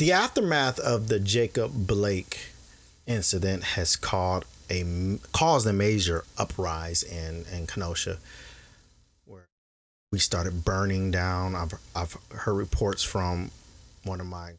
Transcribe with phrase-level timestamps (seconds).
[0.00, 2.52] The aftermath of the Jacob Blake
[3.06, 8.16] incident has caused a caused a major uprise in in Kenosha,
[9.26, 9.44] where
[10.10, 11.54] we started burning down.
[11.54, 13.50] I've I've heard reports from
[14.02, 14.52] one of my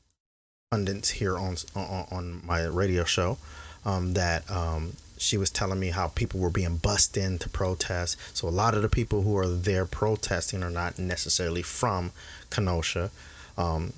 [0.70, 3.40] pundits here on on, on my radio show
[3.84, 8.16] um, that um, she was telling me how people were being bussed in to protest.
[8.38, 12.12] So a lot of the people who are there protesting are not necessarily from
[12.52, 13.10] Kenosha.
[13.58, 13.94] Um,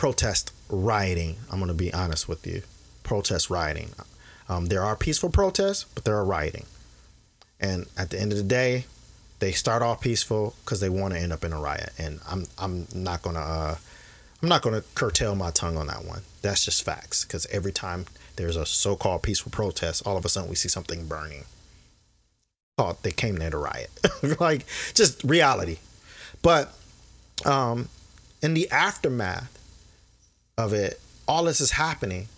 [0.00, 1.36] protest rioting.
[1.50, 2.62] I'm going to be honest with you.
[3.02, 3.90] Protest rioting.
[4.48, 6.64] Um, there are peaceful protests, but there are rioting.
[7.60, 8.86] And at the end of the day,
[9.40, 11.90] they start off peaceful because they want to end up in a riot.
[11.98, 13.76] And I'm I'm not gonna uh,
[14.42, 16.22] I'm not gonna curtail my tongue on that one.
[16.40, 17.26] That's just facts.
[17.26, 21.08] Because every time there's a so-called peaceful protest, all of a sudden we see something
[21.08, 21.44] burning.
[22.78, 23.90] Thought they came there to riot,
[24.40, 25.76] like just reality.
[26.40, 26.72] But
[27.44, 27.90] um,
[28.40, 29.58] in the aftermath
[30.60, 32.28] of it, all this is happening,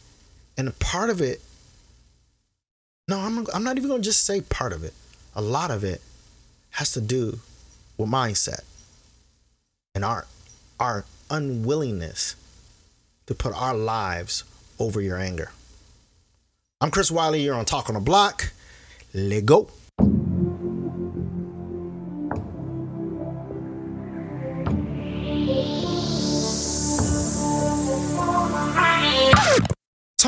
[0.56, 1.40] and part of it.
[3.08, 4.94] No, I'm I'm not even gonna just say part of it.
[5.34, 6.00] A lot of it
[6.70, 7.40] has to do
[7.98, 8.60] with mindset
[9.94, 10.26] and our
[10.80, 12.36] our unwillingness
[13.26, 14.44] to put our lives
[14.78, 15.50] over your anger.
[16.80, 17.42] I'm Chris Wiley.
[17.42, 18.52] You're on Talk on the Block.
[19.14, 19.68] Let go.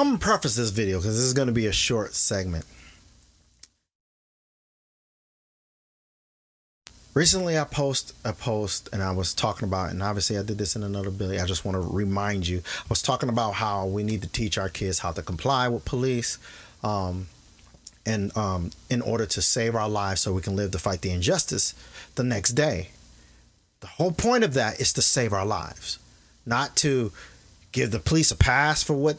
[0.04, 2.66] I'm gonna preface this video because this is gonna be a short segment.
[7.14, 10.76] Recently, I post a post and I was talking about, and obviously I did this
[10.76, 11.42] in another video.
[11.42, 12.58] I just want to remind you.
[12.58, 15.86] I was talking about how we need to teach our kids how to comply with
[15.86, 16.36] police,
[16.82, 17.28] um,
[18.04, 21.12] and um, in order to save our lives, so we can live to fight the
[21.12, 21.72] injustice
[22.16, 22.90] the next day.
[23.80, 25.98] The whole point of that is to save our lives,
[26.44, 27.10] not to
[27.72, 29.16] give the police a pass for what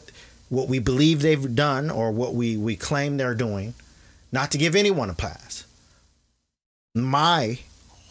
[0.48, 3.74] what we believe they've done or what we we claim they're doing,
[4.32, 5.64] not to give anyone a pass.
[6.94, 7.60] My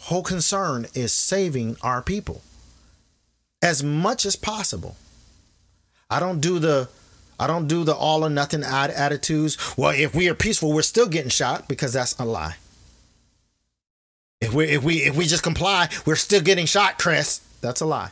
[0.00, 2.42] whole concern is saving our people
[3.62, 4.96] as much as possible.
[6.08, 6.88] I don't do the
[7.38, 9.58] I don't do the all or nothing attitudes.
[9.76, 12.56] Well, if we are peaceful, we're still getting shot because that's a lie.
[14.40, 17.40] If we if we if we just comply, we're still getting shot, Chris.
[17.60, 18.10] That's a lie.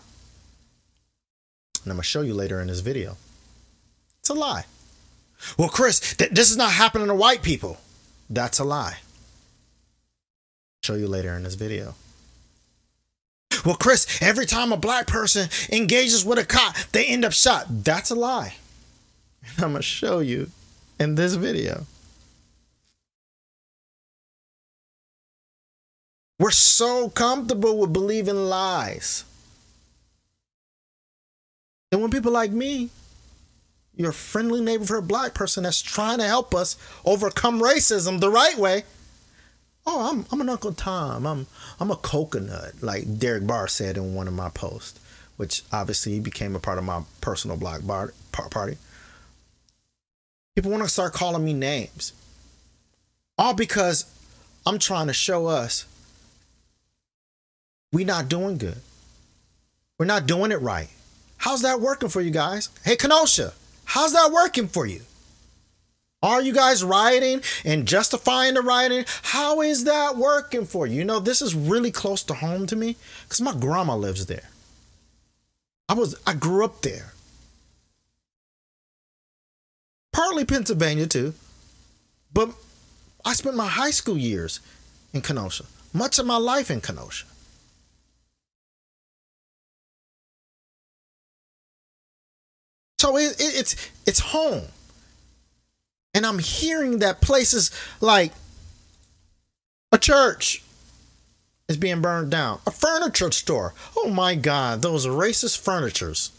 [1.85, 3.17] And I'm gonna show you later in this video.
[4.25, 4.65] It's a lie.
[5.57, 7.79] Well, Chris, th- this is not happening to white people.
[8.29, 8.97] That's a lie
[10.85, 11.95] show you later in this video.
[13.65, 17.65] Well, Chris, every time a black person engages with a cop, they end up shot.
[17.85, 18.57] That's a lie.
[19.57, 20.51] And I'm going to show you
[21.01, 21.87] in this video.
[26.39, 29.25] We're so comfortable with believing lies.
[31.91, 32.91] And when people like me,
[33.97, 38.85] your friendly neighborhood black person that's trying to help us overcome racism the right way,
[39.87, 41.27] oh, I'm I'm an Uncle Tom.
[41.27, 41.47] I'm
[41.79, 44.99] I'm a coconut, like Derek Barr said in one of my posts,
[45.37, 48.79] which obviously became a part of my personal block bar, party.
[50.55, 52.13] People want to start calling me names,
[53.37, 54.07] all because
[54.67, 55.87] I'm trying to show us
[57.93, 58.81] we're not doing good.
[59.99, 60.89] We're not doing it right.
[61.37, 62.69] How's that working for you guys?
[62.85, 63.53] Hey, Kenosha,
[63.85, 65.03] how's that working for you?
[66.23, 69.05] Are you guys rioting and justifying the rioting?
[69.23, 70.99] How is that working for you?
[70.99, 74.49] You know, this is really close to home to me because my grandma lives there.
[75.87, 77.13] I was I grew up there.
[80.15, 81.35] Partly Pennsylvania too.
[82.33, 82.51] But
[83.25, 84.61] I spent my high school years
[85.13, 85.65] in Kenosha.
[85.93, 87.27] Much of my life in Kenosha.
[93.05, 94.63] So it, it, it's it's home.
[96.15, 97.71] And I'm hearing that places
[98.01, 98.33] like
[99.93, 100.63] a church
[101.69, 103.75] is being burned down, a furniture store.
[103.95, 106.33] Oh my God, those racist furnitures.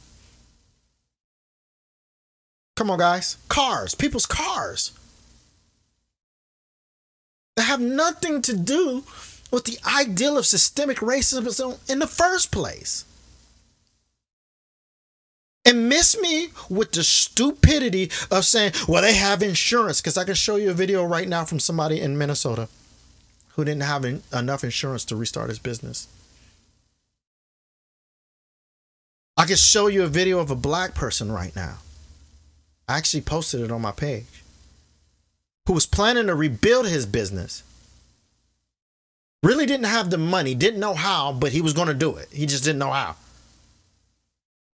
[2.76, 3.38] Come on, guys.
[3.47, 4.91] Cars, people's cars.
[7.58, 9.03] That have nothing to do
[9.52, 13.06] with the ideal of systemic racism in the first place
[15.66, 20.00] and miss me with the stupidity of saying, well, they have insurance.
[20.00, 22.70] Because I can show you a video right now from somebody in Minnesota
[23.56, 26.08] who didn't have enough insurance to restart his business.
[29.38, 31.79] I can show you a video of a black person right now.
[32.88, 34.44] I actually posted it on my page
[35.66, 37.64] who was planning to rebuild his business.
[39.41, 42.29] Really didn't have the money, didn't know how, but he was going to do it.
[42.32, 43.16] He just didn't know how.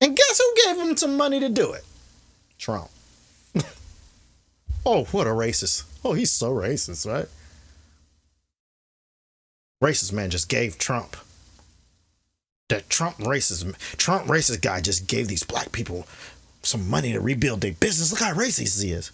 [0.01, 1.86] And guess who gave him some money to do it?
[2.57, 2.89] Trump.
[4.86, 5.83] oh, what a racist.
[6.03, 7.27] Oh, he's so racist, right?
[9.81, 11.15] Racist man just gave Trump.
[12.69, 16.07] That Trump racist Trump racist guy just gave these black people
[16.63, 18.12] some money to rebuild their business.
[18.12, 19.12] Look how racist he is.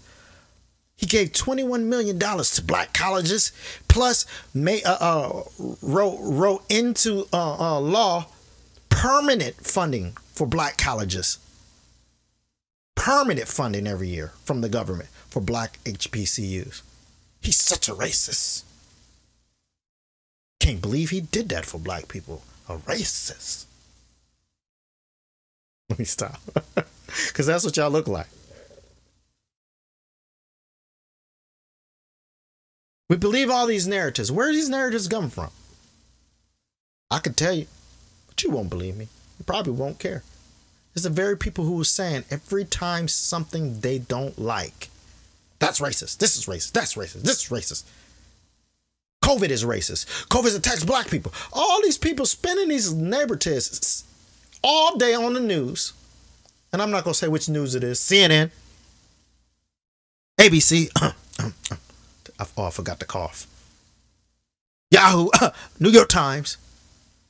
[0.96, 3.52] He gave $21 million to black colleges,
[3.88, 5.44] plus may, uh, uh,
[5.82, 8.26] wrote, wrote into uh, uh, law
[8.90, 11.40] permanent funding for black colleges.
[12.96, 16.82] Permanent funding every year from the government for black HBCUs.
[17.42, 18.64] He's such a racist.
[20.60, 22.44] Can't believe he did that for black people.
[22.70, 23.66] A racist.
[25.90, 26.40] Let me stop.
[27.30, 28.28] Because that's what y'all look like.
[33.10, 34.30] We believe all these narratives.
[34.30, 35.50] Where these narratives coming from?
[37.10, 37.68] I could tell you,
[38.28, 39.08] but you won't believe me.
[39.40, 40.24] You probably won't care.
[40.94, 44.90] It's the very people who are saying every time something they don't like,
[45.60, 46.18] that's racist.
[46.18, 46.72] This is racist.
[46.72, 47.22] That's racist.
[47.24, 47.84] This is racist.
[49.24, 50.06] COVID is racist.
[50.30, 51.34] COVID attacks black people.
[51.52, 54.04] All these people spinning these narratives
[54.64, 55.94] all day on the news.
[56.72, 58.52] And I'm not going to say which news it is CNN,
[60.40, 60.90] ABC.
[61.02, 61.14] oh,
[62.40, 63.48] I forgot to cough.
[64.92, 65.30] Yahoo,
[65.80, 66.58] New York Times.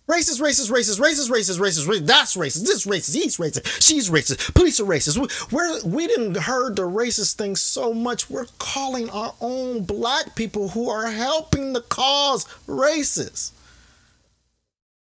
[0.09, 2.06] Racist, racist, racist, racist, racist, racist, racist.
[2.07, 2.65] That's racist.
[2.65, 3.13] This racist.
[3.13, 3.81] He's racist.
[3.81, 4.54] She's racist.
[4.54, 5.18] Police are racist.
[5.18, 8.30] We, we're, we didn't heard the racist thing so much.
[8.30, 13.51] We're calling our own black people who are helping the cause racist.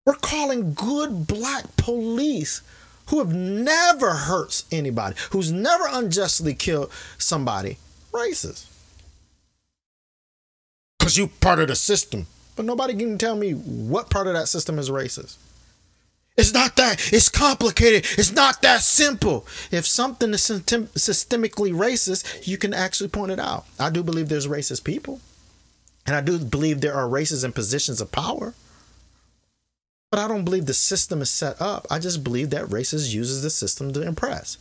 [0.05, 2.63] We're calling good black police
[3.09, 7.79] who have never hurt anybody, who's never unjustly killed somebody,
[8.13, 8.67] racist.
[10.99, 12.27] Because you part of the system.
[12.57, 15.37] But nobody can tell me what part of that system is racist.
[16.37, 17.13] It's not that.
[17.13, 18.07] It's complicated.
[18.19, 19.47] It's not that simple.
[19.71, 23.65] If something is systemically racist, you can actually point it out.
[23.79, 25.21] I do believe there's racist people.
[26.07, 28.55] And I do believe there are races in positions of power.
[30.11, 31.87] But I don't believe the system is set up.
[31.91, 34.59] I just believe that racist uses the system to impress.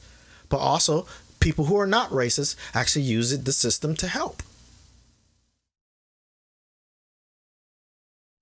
[0.50, 1.08] But also,
[1.40, 4.42] people who are not racist actually use it, the system to help.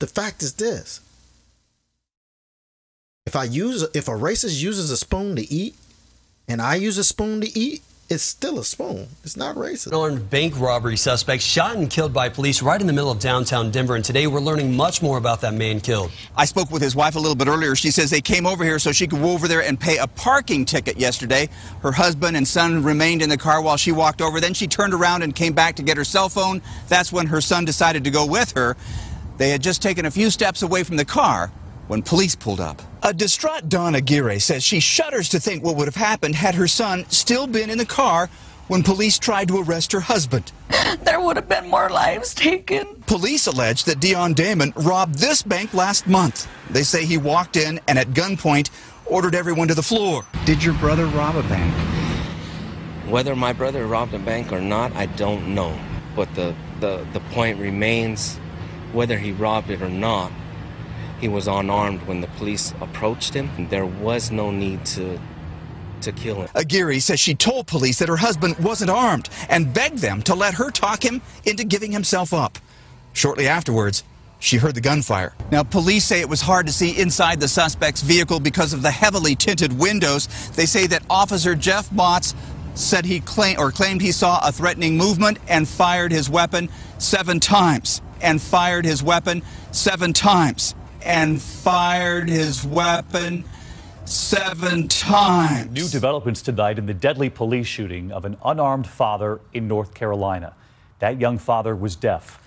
[0.03, 0.99] The fact is this.
[3.25, 5.75] If I use if a racist uses a spoon to eat
[6.45, 9.07] and I use a spoon to eat, it's still a spoon.
[9.23, 9.97] It's not racist.
[9.97, 13.71] Armed bank robbery suspect shot and killed by police right in the middle of downtown
[13.71, 13.95] Denver.
[13.95, 16.11] And today we're learning much more about that man killed.
[16.35, 17.73] I spoke with his wife a little bit earlier.
[17.73, 20.07] She says they came over here so she could go over there and pay a
[20.07, 21.47] parking ticket yesterday.
[21.81, 24.41] Her husband and son remained in the car while she walked over.
[24.41, 26.61] Then she turned around and came back to get her cell phone.
[26.89, 28.75] That's when her son decided to go with her.
[29.37, 31.51] They had just taken a few steps away from the car
[31.87, 32.81] when police pulled up.
[33.01, 36.67] A distraught Dawn Aguirre says she shudders to think what would have happened had her
[36.67, 38.29] son still been in the car
[38.67, 40.51] when police tried to arrest her husband.
[41.03, 42.85] There would have been more lives taken.
[43.07, 46.47] Police allege that Dion Damon robbed this bank last month.
[46.69, 48.69] They say he walked in and at gunpoint
[49.05, 50.23] ordered everyone to the floor.
[50.45, 51.73] Did your brother rob a bank?
[53.09, 55.77] Whether my brother robbed a bank or not, I don't know.
[56.15, 58.39] But the, the, the point remains
[58.93, 60.31] whether he robbed it or not,
[61.19, 63.49] he was unarmed when the police approached him.
[63.69, 65.19] There was no need to
[66.01, 66.49] to kill him.
[66.53, 70.53] Aguirre says she told police that her husband wasn't armed and begged them to let
[70.55, 72.59] her talk him into giving himself up.
[73.13, 74.03] Shortly afterwards,
[74.39, 75.33] she heard the gunfire.
[75.49, 78.91] Now, police say it was hard to see inside the suspect's vehicle because of the
[78.91, 80.27] heavily tinted windows.
[80.49, 82.35] They say that Officer Jeff Motz
[82.75, 87.39] said he claimed or claimed he saw a threatening movement and fired his weapon seven
[87.39, 90.73] times and fired his weapon seven times.
[91.05, 93.43] And fired his weapon
[94.05, 95.71] seven times.
[95.71, 100.55] New developments tonight in the deadly police shooting of an unarmed father in North Carolina.
[100.99, 102.39] That young father was deaf.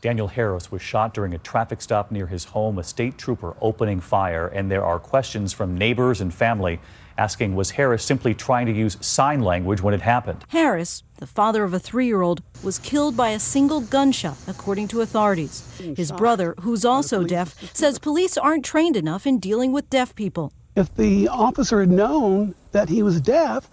[0.00, 4.00] Daniel Harris was shot during a traffic stop near his home, a state trooper opening
[4.00, 6.80] fire, and there are questions from neighbors and family
[7.20, 10.44] asking was Harris simply trying to use sign language when it happened?
[10.48, 14.88] Harris, the father of a three year old, was killed by a single gunshot, according
[14.88, 15.62] to authorities.
[15.96, 20.52] His brother, who's also deaf, says police aren't trained enough in dealing with deaf people.
[20.76, 23.68] If the officer had known that he was deaf,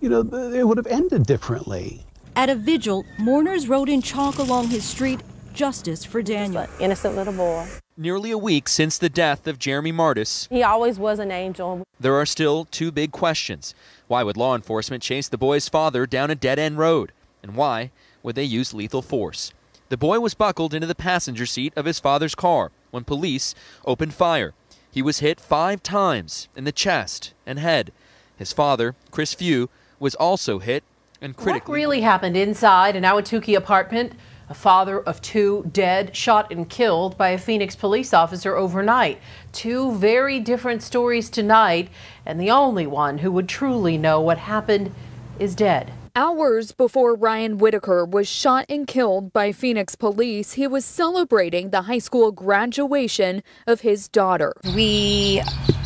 [0.00, 2.04] you know, it would have ended differently.
[2.34, 5.20] At a vigil, mourners wrote in chalk along his street,
[5.52, 6.66] Justice for Daniel.
[6.80, 7.79] Innocent little boy.
[7.96, 10.48] Nearly a week since the death of Jeremy Mardis.
[10.48, 11.86] he always was an angel.
[11.98, 13.74] There are still two big questions.
[14.06, 17.12] Why would law enforcement chase the boy's father down a dead end road?
[17.42, 17.90] And why
[18.22, 19.52] would they use lethal force?
[19.88, 23.54] The boy was buckled into the passenger seat of his father's car when police
[23.84, 24.54] opened fire.
[24.90, 27.92] He was hit five times in the chest and head.
[28.36, 29.68] His father, Chris Few,
[29.98, 30.84] was also hit
[31.20, 31.70] and critically.
[31.70, 34.12] What really happened inside an Ahwatukee apartment?
[34.50, 39.20] A father of two dead, shot and killed by a Phoenix police officer overnight.
[39.52, 41.88] Two very different stories tonight,
[42.26, 44.92] and the only one who would truly know what happened
[45.38, 45.92] is dead.
[46.16, 51.82] Hours before Ryan Whitaker was shot and killed by Phoenix police, he was celebrating the
[51.82, 54.52] high school graduation of his daughter.
[54.74, 55.40] We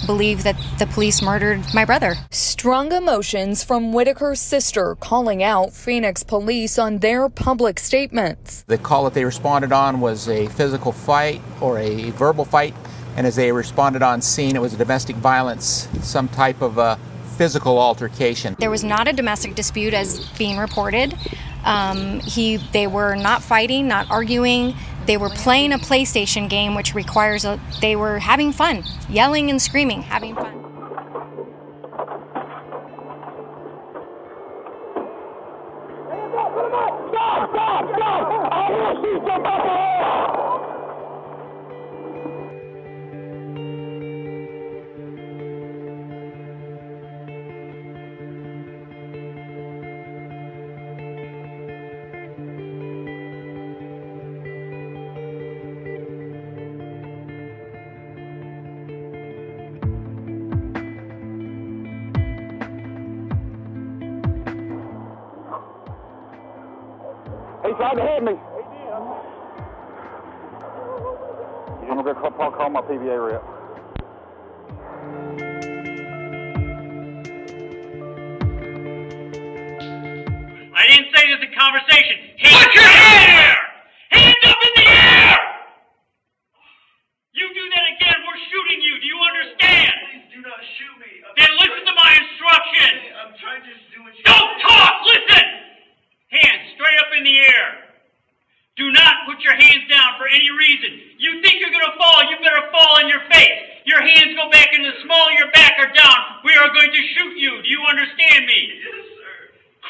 [0.07, 2.15] believe that the police murdered my brother.
[2.31, 8.65] Strong emotions from Whitaker's sister calling out Phoenix police on their public statements.
[8.67, 12.75] The call that they responded on was a physical fight or a verbal fight,
[13.17, 16.99] and as they responded on scene, it was a domestic violence, some type of a
[17.35, 18.57] physical altercation.
[18.59, 21.17] There was not a domestic dispute as being reported.
[21.65, 24.75] Um, he, they were not fighting, not arguing.
[25.07, 27.61] They were playing a PlayStation game, which requires a.
[27.81, 30.54] They were having fun, yelling and screaming, having fun.
[73.05, 73.54] Call my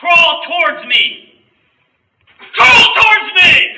[0.05, 1.33] Crawl towards me.
[2.55, 3.69] Crawl towards me!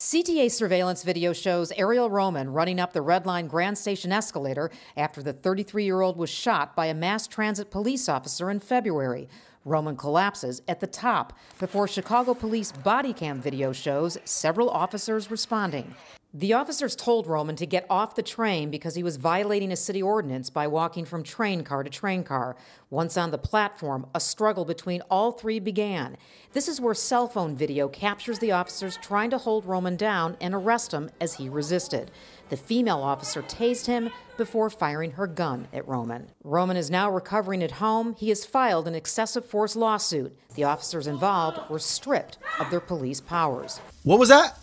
[0.00, 5.22] CTA surveillance video shows Ariel Roman running up the Red Line Grand Station escalator after
[5.22, 9.28] the 33 year old was shot by a mass transit police officer in February.
[9.64, 15.94] Roman collapses at the top before Chicago police body cam video shows several officers responding.
[16.32, 20.00] The officers told Roman to get off the train because he was violating a city
[20.00, 22.54] ordinance by walking from train car to train car.
[22.88, 26.16] Once on the platform, a struggle between all three began.
[26.52, 30.54] This is where cell phone video captures the officers trying to hold Roman down and
[30.54, 32.12] arrest him as he resisted.
[32.48, 36.30] The female officer tased him before firing her gun at Roman.
[36.44, 38.14] Roman is now recovering at home.
[38.16, 40.38] He has filed an excessive force lawsuit.
[40.54, 43.80] The officers involved were stripped of their police powers.
[44.04, 44.56] What was that?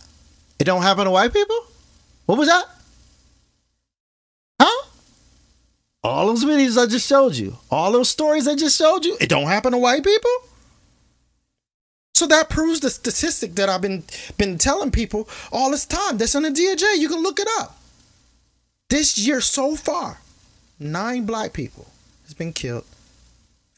[0.58, 1.56] It don't happen to white people?
[2.26, 2.64] What was that?
[4.60, 4.86] Huh?
[6.02, 9.28] All those videos I just showed you, all those stories I just showed you, it
[9.28, 10.30] don't happen to white people?
[12.14, 14.02] So that proves the statistic that I've been
[14.36, 16.18] been telling people all this time.
[16.18, 16.98] That's on the DOJ.
[16.98, 17.78] You can look it up.
[18.90, 20.18] This year so far,
[20.80, 21.86] nine black people
[22.24, 22.84] has been killed.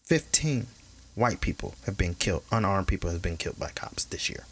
[0.05, 0.69] Fifteen
[1.15, 2.43] white people have been killed.
[2.51, 4.47] Unarmed people have been killed by cops this year.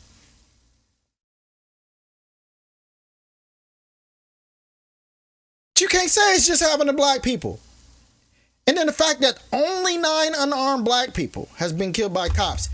[5.81, 7.61] You can't say it's just happening to black people.
[8.67, 12.69] And then the fact that only nine unarmed black people has been killed by cops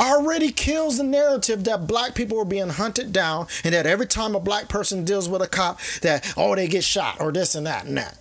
[0.00, 4.34] already kills the narrative that black people are being hunted down and that every time
[4.34, 7.66] a black person deals with a cop that oh they get shot or this and
[7.66, 8.16] that and that.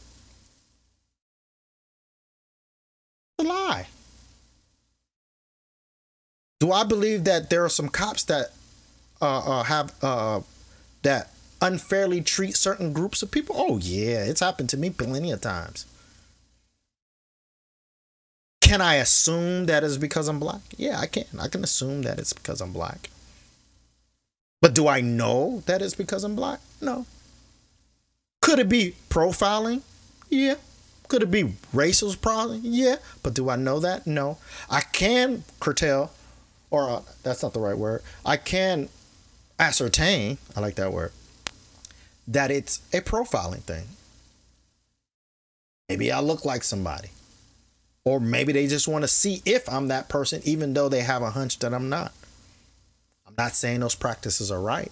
[3.38, 3.88] It's a lie.
[6.60, 8.48] Do I believe that there are some cops that
[9.22, 10.42] uh, uh, have uh,
[11.04, 13.56] that unfairly treat certain groups of people?
[13.58, 15.86] Oh yeah, it's happened to me plenty of times.
[18.62, 20.62] Can I assume that is because I'm black?
[20.78, 21.26] Yeah, I can.
[21.40, 23.10] I can assume that it's because I'm black.
[24.62, 26.60] But do I know that it's because I'm black?
[26.80, 27.06] No.
[28.42, 29.82] Could it be profiling?
[30.30, 30.56] Yeah.
[31.08, 32.60] Could it be racial profiling?
[32.64, 32.98] Yeah.
[33.24, 34.06] But do I know that?
[34.06, 34.38] No.
[34.70, 36.12] I can curtail,
[36.70, 38.04] or uh, that's not the right word.
[38.26, 38.90] I can
[39.60, 41.12] ascertain, I like that word,
[42.30, 43.88] that it's a profiling thing.
[45.90, 47.10] Maybe I look like somebody
[48.06, 51.22] Or maybe they just want to see if I'm that person, even though they have
[51.22, 52.14] a hunch that I'm not.
[53.28, 54.92] I'm not saying those practices are right.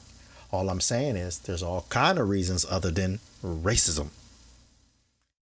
[0.52, 4.10] All I'm saying is there's all kind of reasons other than racism.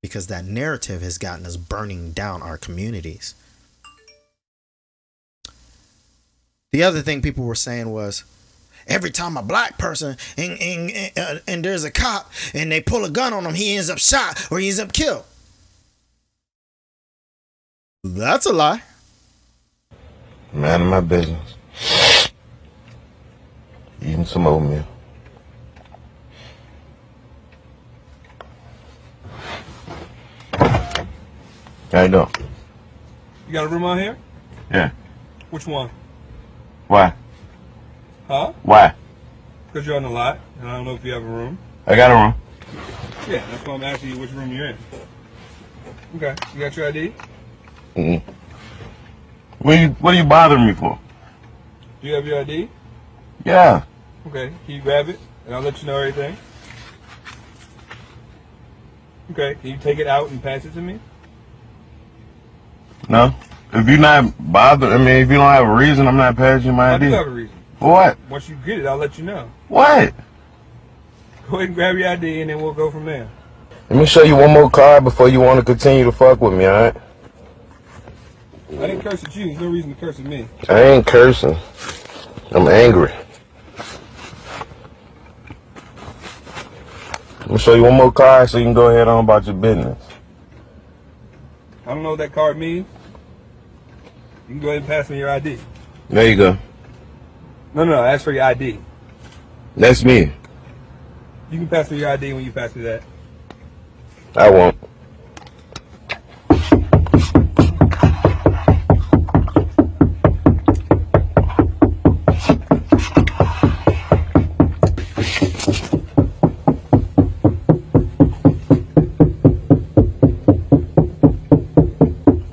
[0.03, 3.35] Because that narrative has gotten us burning down our communities.
[6.73, 8.25] The other thing people were saying was
[8.87, 12.81] every time a black person and, and, and, uh, and there's a cop and they
[12.81, 15.25] pull a gun on him, he ends up shot or he ends up killed.
[18.03, 18.83] That's a lie.
[20.53, 21.57] Man of my business.
[24.01, 24.87] Eating some oatmeal.
[31.91, 32.29] How you doing?
[33.47, 34.19] You got a room out here?
[34.71, 34.91] Yeah.
[35.51, 35.91] Which one?
[36.89, 37.15] Why?
[38.29, 38.53] Huh?
[38.63, 38.95] Why?
[39.67, 41.59] Because you're on the lot, and I don't know if you have a room.
[41.87, 42.35] I got a room.
[43.29, 44.77] Yeah, that's why I'm asking you which room you're in.
[46.17, 47.13] Okay, you got your ID?
[47.97, 48.23] Mm-mm.
[49.59, 50.99] What are you What are you bothering me for?
[52.01, 52.69] Do you have your ID?
[53.45, 53.83] Yeah.
[54.27, 56.37] Okay, can you grab it, and I'll let you know everything?
[59.33, 60.99] Okay, can you take it out and pass it to me?
[63.09, 63.35] No.
[63.73, 66.69] If you're not bothered, I mean, if you don't have a reason, I'm not passing
[66.69, 67.07] you my I ID.
[67.07, 67.54] do have a reason.
[67.85, 68.17] What?
[68.31, 69.51] Once you get it, I'll let you know.
[69.69, 70.15] What?
[71.51, 73.29] Go ahead and grab your ID, and then we'll go from there.
[73.91, 76.55] Let me show you one more card before you want to continue to fuck with
[76.55, 76.97] me, alright?
[78.71, 79.49] I didn't curse at you.
[79.49, 80.49] There's no reason to curse at me.
[80.67, 81.59] I ain't cursing.
[82.53, 83.13] I'm angry.
[87.41, 89.57] Let me show you one more card so you can go ahead on about your
[89.57, 89.99] business.
[91.87, 92.87] I don't know what that card means.
[94.49, 95.59] You can go ahead and pass me your ID.
[96.09, 96.59] There you go.
[97.75, 98.05] No, no, no.
[98.05, 98.79] Ask for your ID.
[99.77, 100.33] That's me.
[101.51, 103.03] You can pass me your ID when you pass me that.
[104.37, 104.77] I won't.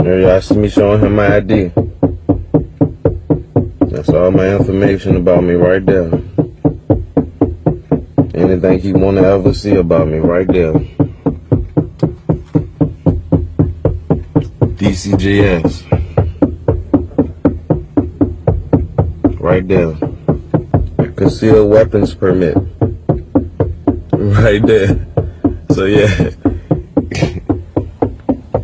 [0.03, 1.71] Y'all see me showing him my ID.
[3.91, 6.09] That's all my information about me right there.
[8.33, 10.71] Anything he wanna ever see about me right there.
[14.79, 15.83] DCGS.
[19.41, 19.93] Right there.
[21.17, 22.57] Concealed weapons permit.
[24.13, 25.05] Right there.
[25.71, 26.07] So yeah.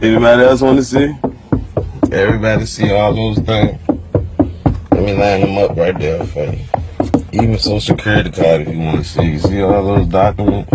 [0.02, 1.14] Anybody else want to see?
[2.14, 3.87] Everybody see all those things?
[5.28, 6.64] Line them up right there for you.
[7.34, 9.38] Even social security card if you want to see.
[9.38, 10.72] See all those documents?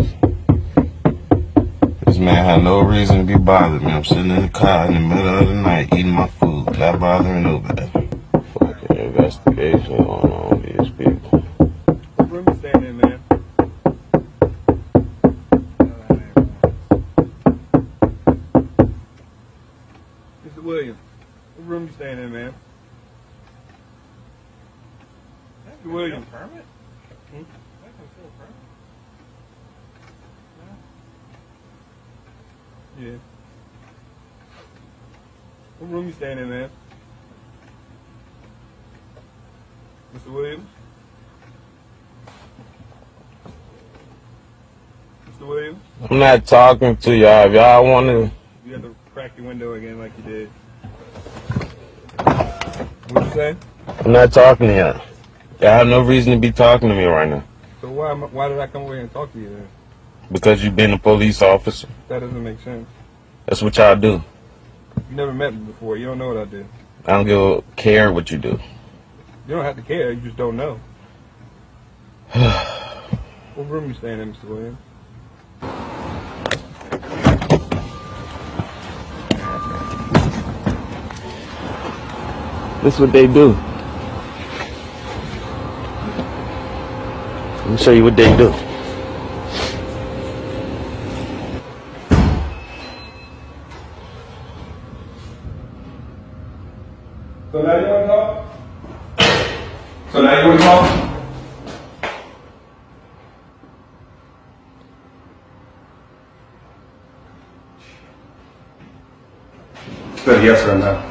[2.05, 3.93] This man had no reason to be bothered me.
[3.93, 6.79] I'm sitting in the car in the middle of the night eating my food.
[6.79, 7.87] Not bothering nobody.
[8.53, 11.39] Fucking investigation going on with these people.
[12.17, 13.21] What room you staying in, man?
[20.47, 20.63] Mr.
[20.63, 20.99] Williams,
[21.57, 22.55] what room you staying in, man?
[25.83, 25.93] Mr.
[25.93, 26.27] Williams.
[26.31, 26.65] permit?
[27.31, 27.43] Hmm?
[33.01, 33.17] Yeah.
[36.23, 36.71] What room you staying in, man?
[40.15, 40.33] Mr.
[40.33, 40.69] Williams?
[45.29, 45.49] Mr.
[45.49, 45.81] Williams?
[46.09, 47.47] I'm not talking to y'all.
[47.47, 48.31] If y'all want to,
[48.65, 50.49] You have to crack your window again like you did.
[53.11, 53.57] What'd you say?
[54.05, 55.03] I'm not talking to y'all.
[55.61, 57.43] Y'all have no reason to be talking to me right now.
[57.81, 59.69] So why why did I come over here and talk to you then?
[60.31, 61.89] Because you've been a police officer.
[62.09, 62.89] That doesn't make sense.
[63.47, 64.23] That's what y'all do.
[65.11, 65.97] You never met me before.
[65.97, 66.67] You don't know what I do.
[67.07, 68.59] I don't give a care what you do.
[69.47, 70.13] You don't have to care.
[70.13, 70.81] You just don't know.
[72.33, 74.45] what room you staying in, Mr.
[74.45, 74.79] Williams?
[82.83, 83.53] This is what they do.
[87.59, 88.72] Let me show you what they do.
[110.53, 111.09] yes or no?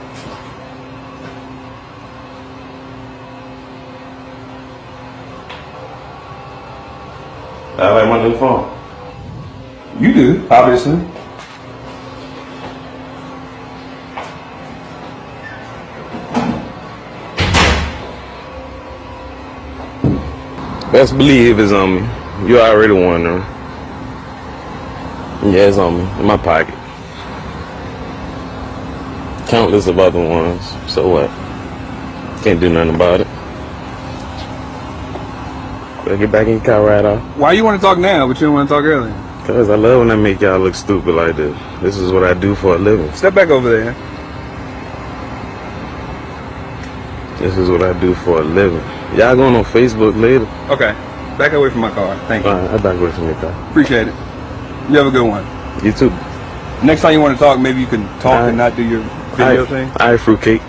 [7.77, 10.03] I want to.
[10.03, 10.97] You do, obviously.
[20.91, 22.47] Best believe it's on me.
[22.47, 23.41] You already wondering.
[25.51, 26.19] Yeah, it's on me.
[26.19, 26.80] In my pocket.
[29.51, 30.65] Countless of other ones.
[30.87, 31.29] So what?
[32.41, 33.27] Can't do nothing about it.
[36.05, 37.21] Better get back in your car right off.
[37.37, 39.11] Why you want to talk now, but you don't want to talk earlier?
[39.45, 41.53] Cause I love when I make y'all look stupid like this.
[41.81, 43.11] This is what I do for a living.
[43.11, 43.91] Step back over there.
[47.39, 48.79] This is what I do for a living.
[49.19, 50.45] Y'all going on Facebook later?
[50.71, 50.93] Okay.
[51.37, 52.15] Back away from my car.
[52.29, 52.51] Thank you.
[52.51, 53.69] I back away from your car.
[53.71, 54.15] Appreciate it.
[54.89, 55.43] You have a good one.
[55.83, 56.09] You too.
[56.85, 59.03] Next time you want to talk, maybe you can talk and not do your
[59.35, 59.87] video Alright, thing.
[59.99, 60.61] Alright, fruitcake.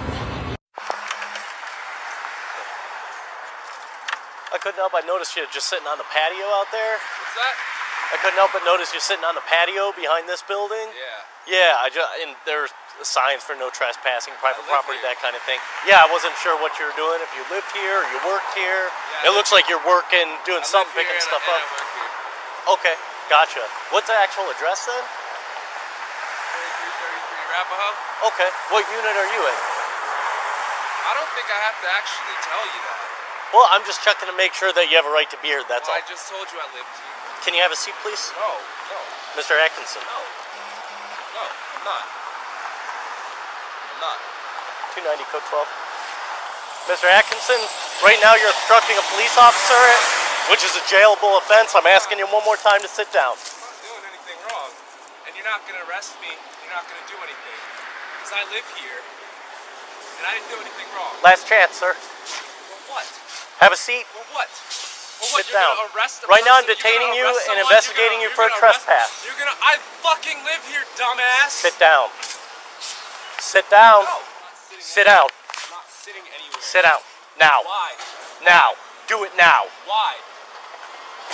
[4.52, 6.94] I couldn't help but notice you just sitting on the patio out there.
[7.00, 7.54] What's that?
[8.12, 10.92] I couldn't help but notice you're sitting on the patio behind this building.
[10.92, 11.24] Yeah.
[11.42, 12.70] Yeah, I just and there's
[13.02, 15.10] signs for no trespassing, private property, here.
[15.10, 15.58] that kind of thing.
[15.82, 17.18] Yeah, I wasn't sure what you were doing.
[17.18, 18.86] If you lived here or you worked here.
[19.26, 21.66] Yeah, it looks like you're working, doing I something, picking stuff and up.
[21.66, 22.10] I work here.
[22.78, 22.96] Okay,
[23.26, 23.64] gotcha.
[23.90, 25.02] What's the actual address then?
[27.52, 28.32] 3333 Arapahoe.
[28.32, 29.58] Okay, what unit are you in?
[31.04, 33.00] I don't think I have to actually tell you that.
[33.52, 35.60] Well, I'm just checking to make sure that you have a right to be here.
[35.68, 36.00] That's well, all.
[36.00, 37.12] I just told you I lived here.
[37.44, 38.32] Can you have a seat, please?
[38.32, 38.56] No,
[38.88, 38.98] no,
[39.36, 39.52] Mr.
[39.60, 40.00] Atkinson.
[40.00, 40.20] no,
[41.36, 41.44] no.
[41.44, 42.04] I'm not.
[43.92, 44.18] I'm not.
[44.96, 45.68] 290 code 12.
[46.88, 47.06] Mr.
[47.12, 47.60] Atkinson,
[48.00, 49.84] right now you're obstructing a police officer,
[50.48, 51.76] which is a jailable offense.
[51.76, 53.36] I'm asking you one more time to sit down.
[53.36, 54.70] I'm not doing anything wrong,
[55.28, 56.32] and you're not gonna arrest me.
[56.72, 57.60] You're not gonna do anything
[58.16, 61.12] because I live here, and I didn't do anything wrong.
[61.20, 61.92] Last chance, sir.
[61.92, 63.04] For what?
[63.60, 64.08] Have a seat.
[64.08, 64.48] For what?
[64.48, 65.44] For what?
[65.44, 65.76] Sit down.
[65.76, 65.92] gonna
[66.32, 67.60] Right now I'm detaining you and someone?
[67.68, 69.20] investigating You're you for a gonna- you're gonna arrest- trespass.
[69.28, 69.52] You're gonna.
[69.60, 71.52] I fucking live here, dumbass.
[71.52, 72.08] Sit down.
[73.36, 74.08] Sit down.
[74.80, 75.04] Sit
[75.68, 76.62] not sitting anywhere.
[76.64, 77.04] Sit down.
[77.36, 77.60] Now.
[77.68, 77.92] Why?
[78.48, 78.76] Now.
[79.12, 79.68] Do it now.
[79.84, 80.16] Why?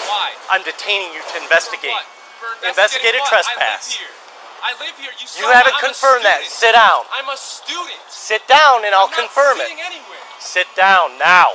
[0.02, 0.34] Why?
[0.50, 1.94] I'm detaining you to investigate.
[1.94, 2.58] For what?
[2.58, 3.30] For Investigated what?
[3.30, 3.98] trespass.
[4.62, 5.12] I live here.
[5.18, 6.42] You, You haven't I'm confirmed that.
[6.46, 7.06] Sit down.
[7.14, 8.00] I'm a student.
[8.10, 9.70] Sit down and I'll confirm it.
[9.70, 10.22] anywhere.
[10.38, 11.54] Sit down now.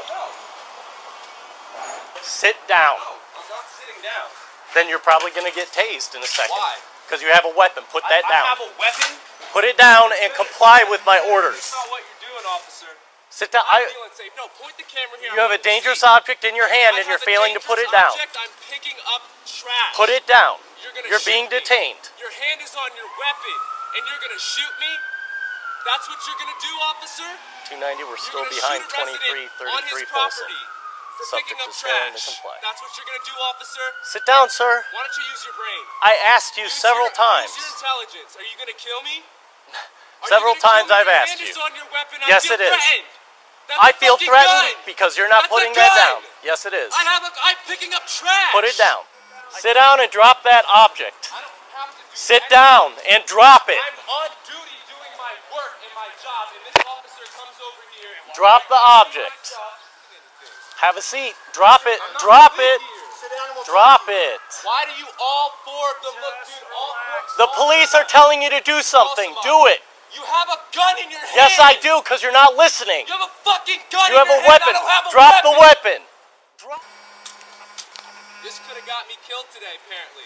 [2.24, 2.96] Sit down.
[3.00, 4.28] Oh, I'm not sitting down.
[4.74, 6.56] Then you're probably going to get tased in a second.
[6.56, 6.80] Why?
[7.06, 7.84] Because you have a weapon.
[7.92, 8.46] Put that I, down.
[8.48, 9.12] I have a weapon.
[9.52, 11.60] Put it down and comply with my orders.
[11.70, 12.90] That's not what you're doing, officer.
[13.30, 13.62] Sit down.
[13.70, 14.32] I'm feeling safe.
[14.40, 15.30] No, point the camera here.
[15.30, 16.10] you I'm have a dangerous see.
[16.10, 18.16] object in your hand I and you're failing to put it down.
[18.18, 18.34] Object.
[18.40, 19.94] I'm picking up trash.
[20.00, 20.58] Put it down.
[20.84, 21.56] You're, You're being me.
[21.60, 22.04] detained.
[22.20, 23.58] Your hand is on your weapon,
[23.96, 24.92] and you're gonna shoot me.
[25.88, 27.30] That's what you're gonna do, officer.
[27.72, 30.62] 290, we're still behind gonna shoot a resident on his 2333 property
[31.16, 32.24] for Subject picking up to trash.
[32.36, 32.56] comply.
[32.64, 33.86] That's what you're gonna do, officer.
[34.04, 34.84] Sit down, sir.
[34.92, 35.84] Why don't you use your brain?
[36.04, 37.52] I asked you Use several your, times.
[37.56, 38.32] Use your intelligence.
[38.36, 39.24] Are you gonna kill me?
[40.32, 40.88] Several times?
[40.92, 41.52] I've Your asked hand you.
[41.52, 42.20] is on your weapon.
[42.24, 42.72] I Yes, it is.
[43.80, 44.84] I feel threatened gun.
[44.88, 46.24] because you're not That's putting that down.
[46.44, 46.92] Yes, it is.
[46.96, 47.32] I have a.
[47.44, 48.52] I'm picking up trash.
[48.56, 49.04] Put it down.
[49.60, 51.32] Sit down and drop that object.
[52.14, 53.78] Sit down and drop it.
[53.78, 58.14] I'm on duty doing my work and my job, and this officer comes over here.
[58.38, 59.54] Drop the object.
[60.82, 61.34] Have a seat.
[61.54, 62.00] Drop it.
[62.20, 62.80] Drop it.
[63.66, 64.40] Drop it.
[64.68, 66.60] Why do you all four of them look, dude?
[66.76, 67.46] All four.
[67.46, 69.32] The police are telling you to do something.
[69.42, 69.80] Do it.
[70.14, 71.34] You have a gun in your hand.
[71.34, 73.08] Yes, I do, because you're not listening.
[73.10, 74.52] You have a fucking gun You in have your a hand.
[74.54, 74.74] weapon.
[74.76, 75.50] I don't have a Drop weapon.
[75.50, 76.00] the weapon.
[78.44, 80.24] This could have got me killed today, apparently.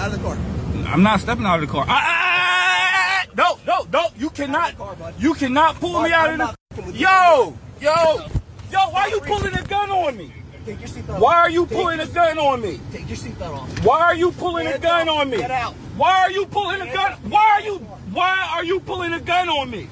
[0.00, 0.92] Out of the car.
[0.92, 1.84] I'm not stepping out of the car.
[1.86, 4.08] Ah, ah, ah, no, no, no.
[4.18, 4.76] You cannot.
[4.76, 6.92] Car, You cannot pull me out of the.
[6.92, 8.26] Yo, yo,
[8.72, 8.78] yo.
[8.90, 10.32] Why are you pulling a gun on me?
[10.66, 12.80] Take your seatbelt Why are you Take pulling a gun on me?
[12.90, 13.84] Take your seatbelt off.
[13.84, 15.18] Why are you pulling a gun up.
[15.18, 15.36] on me?
[15.36, 15.74] Get out.
[15.96, 17.12] Why are you pulling a gun?
[17.12, 17.20] up.
[17.26, 17.86] Why are you?
[18.12, 19.84] Why are you pulling a gun on me?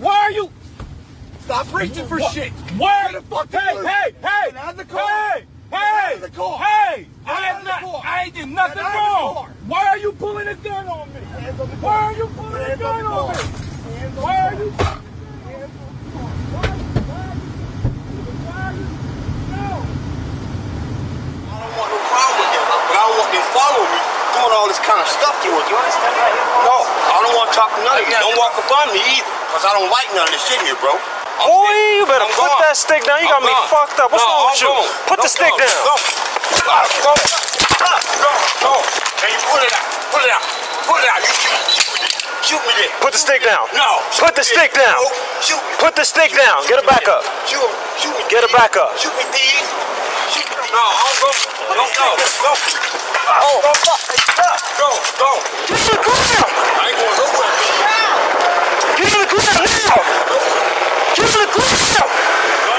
[0.00, 0.50] Why are you?
[1.40, 2.52] Stop reaching for Wha- shit.
[2.76, 3.10] Why?
[3.12, 3.86] Get the fuck hey, loose.
[3.86, 5.08] hey, hey, Get out of the car.
[5.32, 6.58] Hey, Get hey, out of the car.
[6.58, 6.96] hey!
[7.02, 7.80] Get I out am of the not.
[7.82, 8.02] car.
[8.04, 9.34] I ain't did nothing Get out of the wrong.
[9.34, 9.50] car.
[9.66, 11.20] Why are you pulling a gun on me?
[11.20, 12.02] Hands on the Why car.
[12.04, 13.42] are you pulling a Hands gun on the on car.
[13.44, 13.98] me?
[13.98, 14.64] Hands on Why the are car.
[14.64, 14.72] you?
[20.28, 24.02] I don't want no problem with him, but I don't want him following me,
[24.36, 25.62] doing all this kind of stuff to him.
[25.68, 26.48] You want to step right here?
[26.68, 26.77] No,
[27.08, 28.14] I don't want to talk to none of you.
[28.20, 30.76] Don't walk up on me either, because I don't like none of this shit here,
[30.78, 30.92] bro.
[30.92, 32.60] I'm Boy, you better I'm put gone.
[32.66, 33.22] that stick down.
[33.22, 33.70] You got I'm me gone.
[33.70, 34.10] fucked up.
[34.10, 34.68] What's No, wrong with you?
[34.74, 34.88] gone.
[35.06, 35.78] Put the Don't stick down.
[35.86, 35.94] Go.
[36.66, 36.76] Go.
[37.06, 38.32] Go.
[38.58, 38.72] Go.
[39.22, 39.86] Hey, you pull it out.
[40.10, 40.44] Pull it out.
[40.84, 41.20] Pull it out.
[41.22, 42.10] You shoot me.
[42.42, 42.92] Shoot me there.
[42.98, 43.70] Put the stick down.
[43.72, 44.02] No.
[44.18, 44.98] Put the stick down.
[45.40, 45.72] Shoot me.
[45.78, 46.66] Put the stick down.
[46.66, 47.22] Get it back up.
[47.46, 47.62] Shoot,
[48.02, 48.24] shoot me.
[48.26, 48.98] Get it back up.
[48.98, 49.62] Shoot me, thief.
[50.38, 51.30] No, I'll go.
[51.74, 52.08] Don't go.
[52.14, 52.52] Go.
[53.26, 53.72] Oh, go.
[54.78, 54.90] Go.
[55.18, 55.30] Go.
[55.66, 56.50] Get to the ground.
[56.78, 57.54] I ain't going nowhere.
[58.94, 59.98] Get to the ground now.
[61.18, 62.10] Get to the ground.
[62.66, 62.77] Go.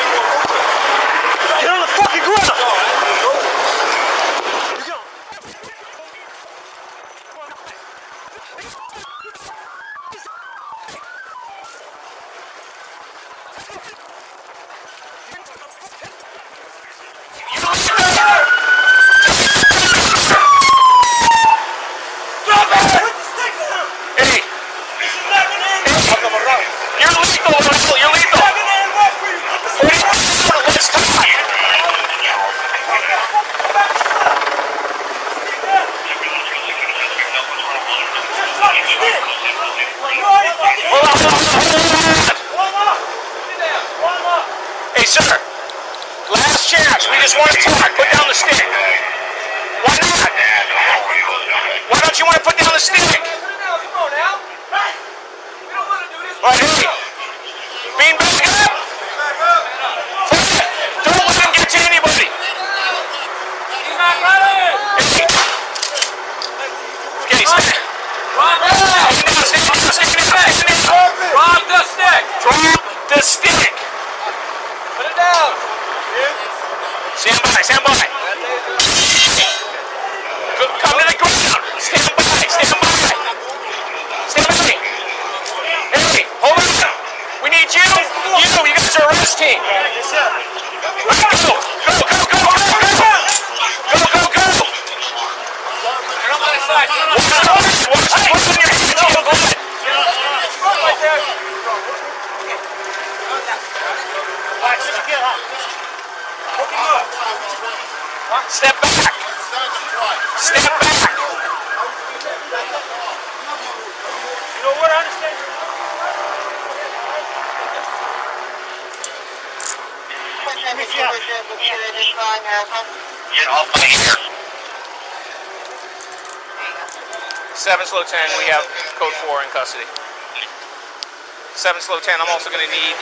[131.89, 132.21] Seven slow ten.
[132.21, 132.95] I'm also going to need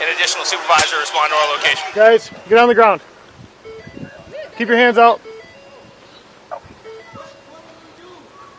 [0.00, 1.84] an additional supervisor to respond to our location.
[1.94, 3.02] Guys, get on the ground.
[4.56, 5.20] Keep your hands out.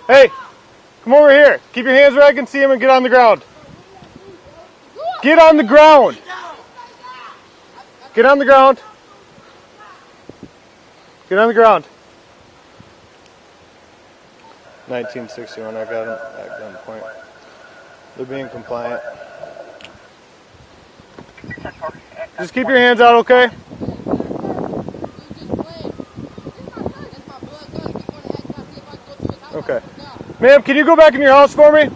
[0.06, 0.30] Hey,
[1.04, 1.60] come over here.
[1.74, 3.42] Keep your hands where I can see them and get on the ground.
[5.24, 6.20] Get on the ground.
[8.14, 8.80] Get on the ground.
[11.30, 11.86] Get on the ground.
[14.88, 17.15] 1961, I got him at gunpoint.
[18.16, 19.02] They're being compliant.
[22.38, 23.50] Just keep your hands out, okay?
[29.54, 29.82] Okay.
[30.40, 31.90] Ma'am, can you go back in your house for me?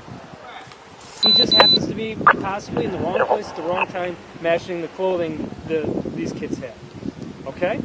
[1.23, 4.81] He just happens to be possibly in the wrong place at the wrong time, matching
[4.81, 5.81] the clothing the,
[6.15, 6.75] these kids have.
[7.47, 7.79] Okay?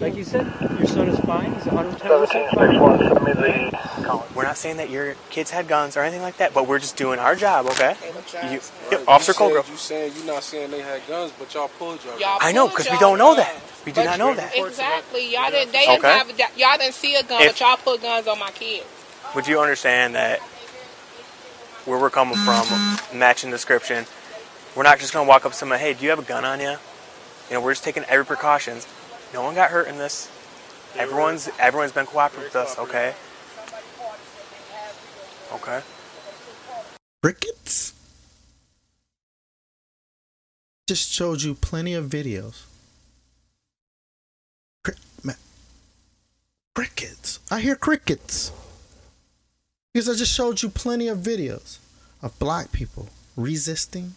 [0.00, 0.46] Like you said,
[0.78, 1.52] your son is fine.
[1.52, 2.80] He's 110% fine.
[4.34, 6.96] We're not saying that your kids had guns or anything like that, but we're just
[6.96, 7.94] doing our job, okay?
[8.50, 8.60] You,
[8.90, 9.68] Yep, Officer Colgrove.
[9.68, 12.66] you're saying you're not saying they had guns, but y'all pulled your Y'all I know,
[12.68, 13.54] because we don't know that.
[13.84, 14.52] We do not know that.
[14.56, 15.32] Exactly.
[15.32, 15.72] Y'all didn't.
[15.72, 16.18] They didn't Okay.
[16.18, 16.30] have.
[16.56, 18.86] Y'all didn't see a gun, If- but y'all put guns on my kids.
[19.34, 20.40] Would you understand that
[21.84, 22.66] where we're coming from,
[23.18, 24.06] matching description,
[24.74, 26.44] we're not just going to walk up to someone, hey, do you have a gun
[26.44, 26.70] on you?
[26.70, 26.78] You
[27.52, 28.86] know, we're just taking every precautions.
[29.32, 30.30] No one got hurt in this.
[30.96, 33.14] Everyone's everyone's been cooperative with us, okay?
[35.52, 35.82] Okay.
[37.22, 37.92] Crickets?
[40.88, 42.64] Just showed you plenty of videos.
[44.82, 45.34] Cri- ma-
[46.74, 47.38] crickets.
[47.50, 48.50] I hear crickets.
[49.92, 51.78] Because I just showed you plenty of videos
[52.22, 54.14] of black people resisting,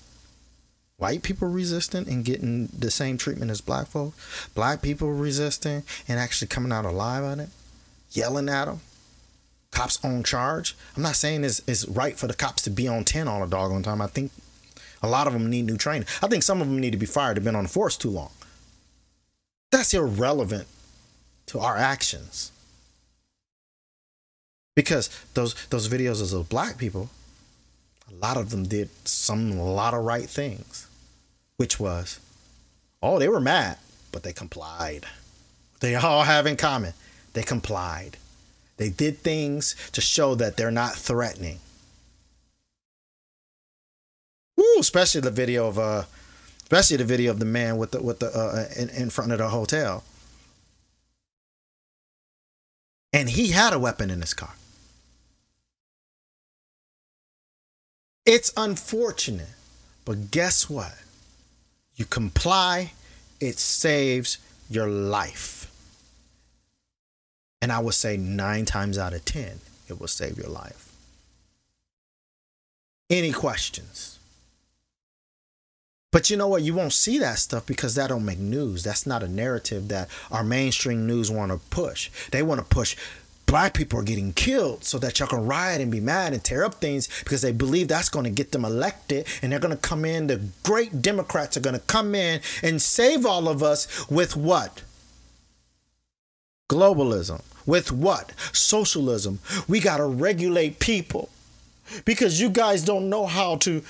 [1.04, 6.18] white people resisting and getting the same treatment as black folks, black people resisting and
[6.18, 7.50] actually coming out alive on it,
[8.12, 8.80] yelling at them,
[9.70, 10.78] cops on charge.
[10.96, 13.48] I'm not saying it's, it's right for the cops to be on 10 all the
[13.48, 14.02] doggone time.
[14.02, 14.32] I think
[15.02, 16.08] a lot of them need new training.
[16.22, 17.36] I think some of them need to be fired.
[17.36, 18.32] They've been on the force too long.
[19.72, 20.70] That's irrelevant
[21.48, 22.54] to our actions.
[24.74, 27.10] Because those those videos of those black people,
[28.10, 30.88] a lot of them did some a lot of right things,
[31.64, 32.20] which was,
[33.02, 33.78] oh, they were mad,
[34.12, 35.06] but they complied.
[35.80, 36.92] They all have in common.
[37.32, 38.18] They complied.
[38.76, 41.60] They did things to show that they're not threatening.
[44.58, 46.04] Woo, especially the video of uh
[46.64, 49.38] especially the video of the man with the with the uh in, in front of
[49.38, 50.04] the hotel.
[53.14, 54.56] And he had a weapon in his car.
[58.26, 59.56] It's unfortunate,
[60.04, 60.96] but guess what?
[61.96, 62.94] You comply,
[63.40, 64.38] it saves
[64.70, 65.72] your life.
[67.62, 70.92] And I would say nine times out of 10, it will save your life.
[73.10, 74.20] Any questions?
[76.12, 76.62] But you know what?
[76.62, 78.84] You won't see that stuff because that don't make news.
[78.84, 82.12] That's not a narrative that our mainstream news want to push.
[82.32, 82.96] They want to push
[83.54, 86.66] black people are getting killed so that y'all can riot and be mad and tear
[86.66, 89.80] up things because they believe that's going to get them elected and they're going to
[89.80, 94.10] come in the great democrats are going to come in and save all of us
[94.10, 94.82] with what
[96.68, 99.38] globalism with what socialism
[99.68, 101.30] we got to regulate people
[102.06, 103.84] because you guys don't know how to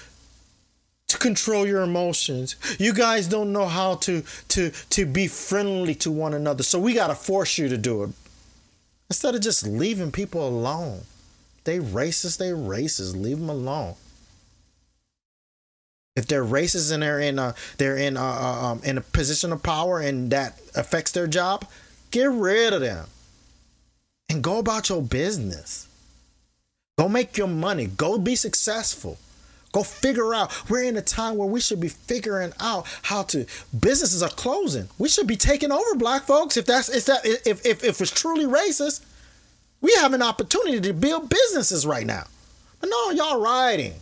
[1.08, 2.56] to control your emotions.
[2.80, 6.63] You guys don't know how to to to be friendly to one another.
[6.63, 8.10] So we got to force you to do it.
[9.13, 11.02] Instead of just leaving people alone.
[11.65, 13.15] They racist, they racist.
[13.15, 13.93] Leave them alone.
[16.15, 19.62] If they're racist and they're in a they're in a, um, in a position of
[19.62, 21.67] power and that affects their job,
[22.10, 23.06] get rid of them
[24.30, 25.88] and go about your business.
[26.97, 27.86] Go make your money.
[27.86, 29.19] Go be successful.
[29.73, 30.69] Go figure out.
[30.69, 33.45] We're in a time where we should be figuring out how to.
[33.77, 34.88] Businesses are closing.
[34.99, 36.55] We should be taking over black folks.
[36.55, 39.03] If that's if that if if, if it's truly racist,
[39.81, 42.23] we have an opportunity to build businesses right now.
[42.79, 43.95] But no, y'all rioting.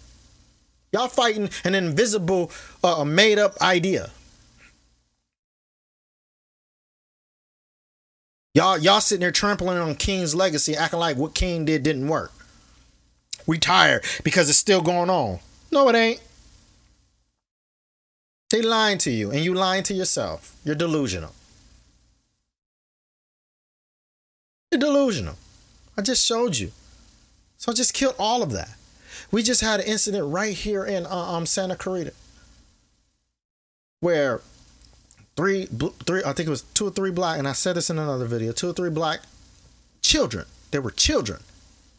[0.91, 2.51] Y'all fighting an invisible,
[2.83, 4.11] uh, made up idea.
[8.53, 12.33] Y'all, y'all sitting there trampling on King's legacy, acting like what King did didn't work.
[13.47, 15.39] We tired because it's still going on.
[15.71, 16.21] No, it ain't.
[18.49, 20.55] They lying to you, and you lying to yourself.
[20.65, 21.33] You're delusional.
[24.71, 25.37] You're delusional.
[25.97, 26.71] I just showed you.
[27.57, 28.71] So I just killed all of that.
[29.31, 32.13] We just had an incident right here in uh, um Santa Clarita
[34.01, 34.41] where
[35.37, 35.67] three
[36.05, 38.25] three I think it was two or three black and I said this in another
[38.25, 39.21] video, two or three black
[40.01, 40.45] children.
[40.71, 41.41] They were children,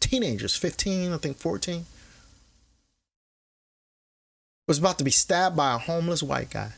[0.00, 1.86] teenagers, 15, I think 14
[4.72, 6.70] was about to be stabbed by a homeless white guy.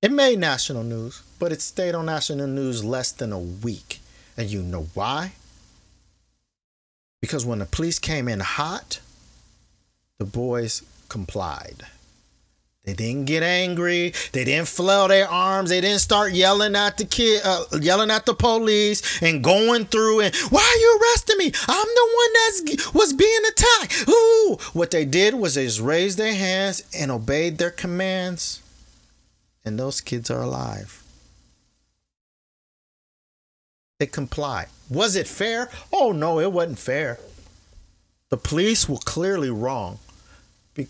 [0.00, 4.00] It made national news, but it stayed on national news less than a week.
[4.38, 5.32] And you know why?
[7.20, 9.00] Because when the police came in hot,
[10.16, 11.84] the boys complied.
[12.84, 14.12] They didn't get angry.
[14.32, 15.70] They didn't flail their arms.
[15.70, 20.20] They didn't start yelling at the kid, uh, yelling at the police, and going through
[20.20, 21.52] and why are you arresting me?
[21.68, 24.08] I'm the one that was being attacked.
[24.08, 24.58] Ooh!
[24.72, 28.62] What they did was they just raised their hands and obeyed their commands,
[29.64, 31.02] and those kids are alive.
[33.98, 34.66] They complied.
[34.90, 35.70] Was it fair?
[35.92, 37.20] Oh no, it wasn't fair.
[38.30, 39.98] The police were clearly wrong.
[40.74, 40.88] Be-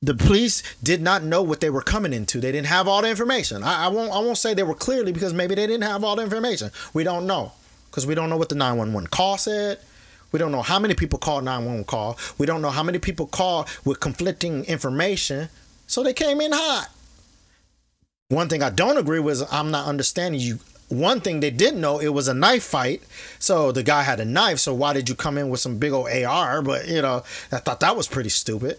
[0.00, 2.40] the police did not know what they were coming into.
[2.40, 3.62] They didn't have all the information.
[3.62, 4.10] I, I, won't.
[4.10, 6.72] I won't say they were clearly because maybe they didn't have all the information.
[6.92, 7.52] We don't know
[7.88, 9.78] because we don't know what the nine one one call said.
[10.32, 12.18] We don't know how many people one one call.
[12.38, 15.50] We don't know how many people called with conflicting information.
[15.86, 16.88] So they came in hot.
[18.28, 20.58] One thing I don't agree with I'm not understanding you.
[20.88, 23.02] One thing they didn't know it was a knife fight.
[23.38, 24.58] So the guy had a knife.
[24.58, 26.62] So why did you come in with some big old AR?
[26.62, 28.78] But you know, I thought that was pretty stupid.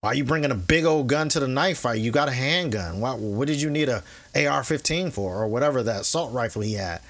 [0.00, 2.00] Why are you bringing a big old gun to the knife fight?
[2.00, 3.00] You got a handgun.
[3.00, 7.00] Why, what did you need a AR-15 for, or whatever that assault rifle he had?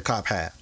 [0.00, 0.52] The cop had.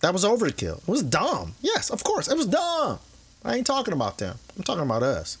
[0.00, 0.78] That was overkill.
[0.78, 1.54] It was dumb.
[1.60, 2.98] Yes, of course, it was dumb.
[3.44, 4.36] I ain't talking about them.
[4.56, 5.38] I'm talking about us.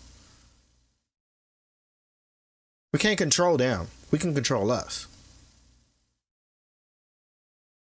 [2.92, 3.88] We can't control them.
[4.12, 5.08] We can control us.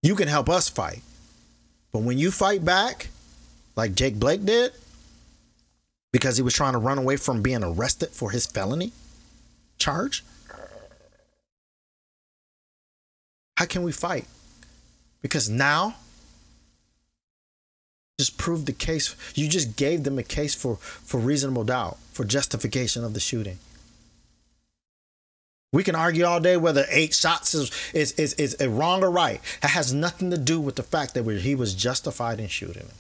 [0.03, 1.03] You can help us fight.
[1.93, 3.09] But when you fight back,
[3.77, 4.73] like Jake Blake did,
[6.11, 8.93] because he was trying to run away from being arrested for his felony
[9.77, 10.25] charge?
[13.59, 14.25] How can we fight?
[15.23, 15.97] Because now,
[18.19, 19.17] just proved the case.
[19.35, 23.59] You just gave them a case for, for reasonable doubt, for justification of the shooting.
[25.73, 29.41] We can argue all day whether eight shots is, is, is, is wrong or right.
[29.63, 32.91] It has nothing to do with the fact that he was justified in shooting him.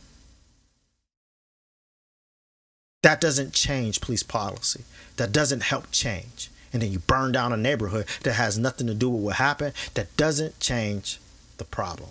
[3.02, 4.84] That doesn't change police policy.
[5.16, 6.50] That doesn't help change.
[6.72, 9.74] And then you burn down a neighborhood that has nothing to do with what happened.
[9.94, 11.18] That doesn't change
[11.60, 12.10] the problem.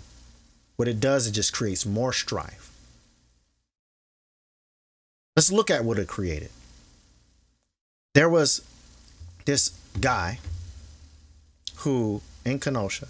[0.77, 2.71] What it does, it just creates more strife.
[5.35, 6.51] Let's look at what it created.
[8.13, 8.61] There was
[9.45, 10.39] this guy
[11.77, 13.07] who, in Kenosha,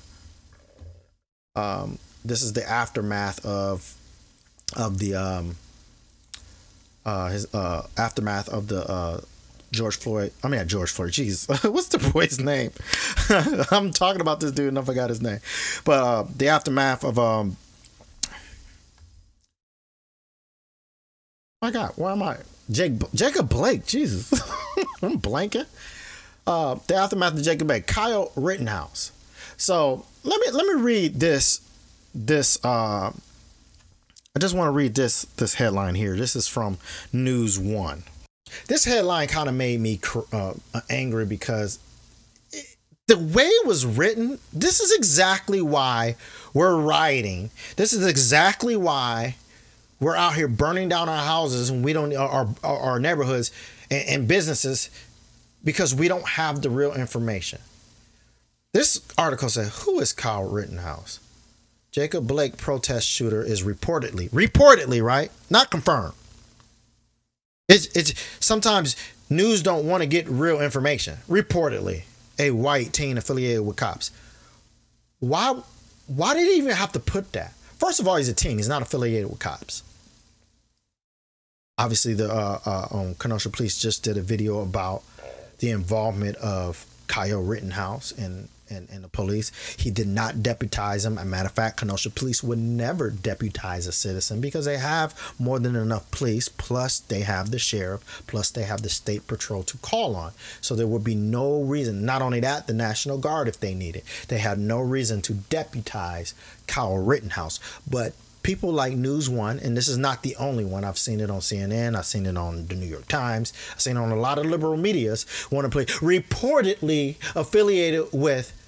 [1.55, 3.95] um, this is the aftermath of
[4.75, 5.55] of the um,
[7.05, 9.21] uh, his uh, aftermath of the uh,
[9.71, 10.31] George Floyd.
[10.43, 11.11] I mean, George Floyd.
[11.11, 12.71] Jeez, what's the boy's name?
[13.71, 15.39] I'm talking about this dude and I forgot his name.
[15.85, 17.57] But uh, the aftermath of um.
[21.61, 22.37] My God, where am I?
[22.71, 23.85] Jake Jacob Blake.
[23.85, 24.31] Jesus,
[25.01, 25.65] I'm blanking.
[26.47, 27.85] Uh, the aftermath of Jacob Blake.
[27.85, 29.11] Kyle Rittenhouse.
[29.57, 31.61] So let me let me read this.
[32.15, 33.11] This uh,
[34.35, 36.15] I just want to read this this headline here.
[36.15, 36.77] This is from
[37.11, 38.03] News One.
[38.67, 39.99] This headline kind of made me
[40.31, 40.53] uh,
[40.89, 41.79] angry because
[42.51, 42.65] it,
[43.07, 44.39] the way it was written.
[44.53, 46.15] This is exactly why
[46.53, 47.51] we're rioting.
[47.75, 49.35] This is exactly why
[49.99, 53.51] we're out here burning down our houses and we don't our our, our neighborhoods
[53.91, 54.89] and, and businesses
[55.63, 57.59] because we don't have the real information.
[58.71, 61.19] This article said, "Who is Kyle Rittenhouse?"
[61.91, 66.13] Jacob Blake protest shooter is reportedly reportedly right, not confirmed.
[67.69, 68.95] It's it's sometimes
[69.29, 71.19] news don't want to get real information.
[71.29, 72.01] Reportedly,
[72.39, 74.11] a white teen affiliated with cops.
[75.19, 75.61] Why
[76.07, 77.53] why did he even have to put that?
[77.77, 78.57] First of all, he's a teen.
[78.57, 79.83] He's not affiliated with cops.
[81.77, 85.03] Obviously, the uh, uh, um, Kenosha Police just did a video about
[85.59, 89.51] the involvement of Kyle Rittenhouse and, and, and the police.
[89.77, 91.17] He did not deputize him.
[91.17, 95.15] As a matter of fact, Kenosha Police would never deputize a citizen because they have
[95.39, 99.63] more than enough police, plus they have the sheriff, plus they have the state patrol
[99.63, 100.31] to call on.
[100.61, 103.95] So there would be no reason, not only that, the National Guard if they need
[103.95, 104.03] it.
[104.27, 106.33] They had no reason to deputize
[106.67, 107.59] Kyle Rittenhouse.
[107.89, 108.13] But
[108.43, 110.83] people like News One, and this is not the only one.
[110.83, 111.95] I've seen it on CNN.
[111.95, 113.53] I've seen it on the New York Times.
[113.71, 115.25] I've seen it on a lot of liberal medias.
[115.51, 118.58] Want to play reportedly affiliated with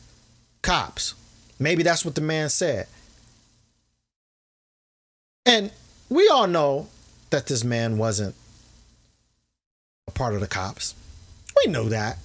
[0.62, 1.16] cops.
[1.60, 2.88] Maybe that's what the man said.
[5.46, 5.72] And
[6.10, 6.88] we all know
[7.30, 8.36] that this man wasn't
[10.08, 10.96] a part of the cops.
[11.64, 12.18] We know that.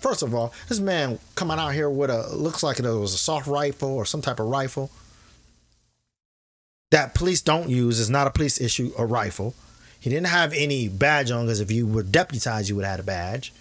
[0.00, 3.46] First of all, this man coming out here with a looks like it was assault
[3.46, 4.90] rifle or some type of rifle
[6.92, 9.54] that police don't use is not a police issue a rifle.
[9.98, 13.00] He didn't have any badge on because if you were deputized, you would have had
[13.00, 13.52] a badge.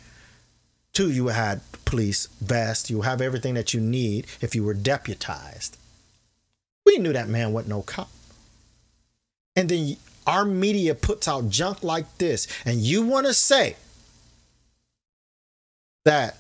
[0.94, 2.90] Two, you would have had police vest.
[2.90, 5.78] You have everything that you need if you were deputized.
[6.86, 8.10] We knew that man wasn't no cop.
[9.56, 13.76] And then our media puts out junk like this, and you want to say
[16.06, 16.38] that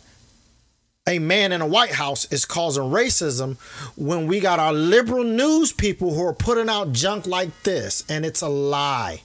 [1.05, 3.57] a man in a White House is causing racism
[3.97, 8.25] when we got our liberal news people who are putting out junk like this, and
[8.25, 9.21] it's a lie.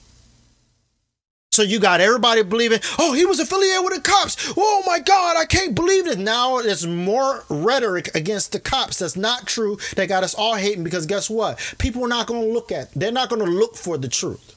[1.57, 4.53] So you got everybody believing, oh, he was affiliated with the cops.
[4.55, 6.19] Oh my God, I can't believe it.
[6.19, 8.99] Now there's more rhetoric against the cops.
[8.99, 9.79] That's not true.
[9.95, 11.57] They got us all hating because guess what?
[11.79, 14.55] People are not going to look at, they're not going to look for the truth.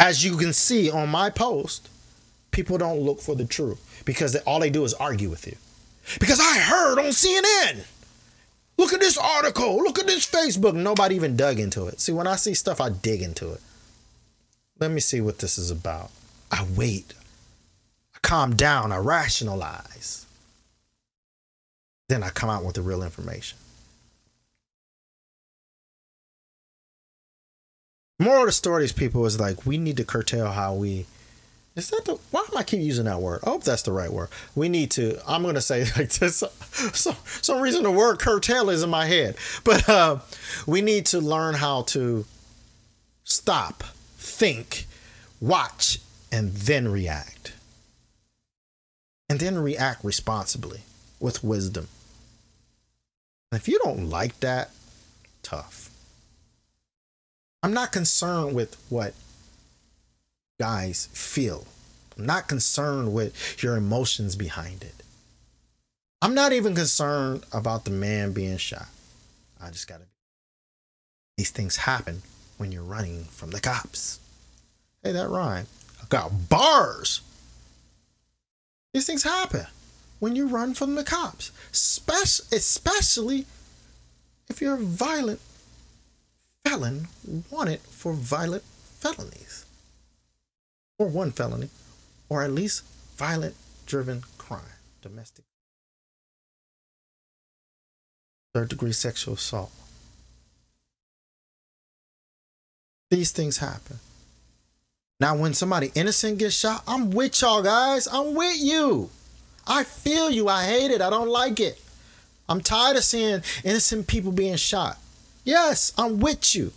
[0.00, 1.88] As you can see on my post,
[2.50, 5.56] people don't look for the truth because all they do is argue with you.
[6.18, 7.86] Because I heard on CNN.
[8.78, 9.76] Look at this article.
[9.76, 10.74] Look at this Facebook.
[10.74, 12.00] Nobody even dug into it.
[12.00, 13.60] See, when I see stuff, I dig into it.
[14.82, 16.10] Let me see what this is about.
[16.50, 17.14] I wait.
[18.16, 18.90] I calm down.
[18.90, 20.26] I rationalize.
[22.08, 23.58] Then I come out with the real information.
[28.18, 31.06] Moral of the stories, people, is like we need to curtail how we
[31.76, 33.38] is that the why am I keep using that word?
[33.44, 34.30] I hope that's the right word.
[34.56, 35.16] We need to.
[35.28, 36.42] I'm gonna say like this.
[36.92, 40.18] Some some reason the word curtail is in my head, but uh,
[40.66, 42.24] we need to learn how to
[43.22, 43.84] stop,
[44.22, 44.86] think,
[45.40, 45.98] watch,
[46.30, 47.52] and then react,
[49.28, 50.80] and then react responsibly
[51.20, 51.88] with wisdom.
[53.50, 54.70] And if you don't like that,
[55.42, 55.90] tough.
[57.62, 59.14] I'm not concerned with what
[60.58, 61.66] guys feel.
[62.16, 64.94] I'm not concerned with your emotions behind it.
[66.20, 68.88] I'm not even concerned about the man being shot.
[69.60, 70.04] I just gotta.
[71.36, 72.22] These things happen
[72.62, 74.20] when you're running from the cops.
[75.02, 75.66] Hey, that rhyme.
[76.00, 77.20] I got bars.
[78.94, 79.66] These things happen
[80.20, 83.46] when you run from the cops, especially, especially
[84.48, 85.40] if you're a violent
[86.64, 87.08] felon
[87.50, 88.62] wanted for violent
[89.00, 89.66] felonies
[91.00, 91.68] or one felony,
[92.28, 92.84] or at least
[93.16, 93.56] violent
[93.86, 95.46] driven crime, domestic,
[98.54, 99.72] third degree sexual assault.
[103.12, 103.98] These things happen.
[105.20, 108.08] Now, when somebody innocent gets shot, I'm with y'all guys.
[108.10, 109.10] I'm with you.
[109.66, 110.48] I feel you.
[110.48, 111.02] I hate it.
[111.02, 111.78] I don't like it.
[112.48, 114.96] I'm tired of seeing innocent people being shot.
[115.44, 116.72] Yes, I'm with you.